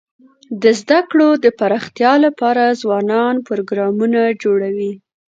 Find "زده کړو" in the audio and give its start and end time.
0.79-1.29